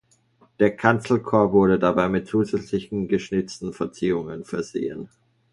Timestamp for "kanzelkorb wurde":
0.75-1.77